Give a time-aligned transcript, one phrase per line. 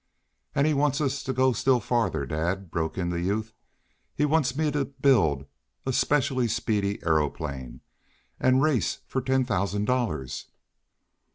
[0.55, 3.53] "And he wants us to go still farther, dad," broke in the youth.
[4.15, 5.45] "He wants me to build
[5.85, 7.81] a specially speedy aeroplane,
[8.39, 10.47] and race for ten thousand dollars."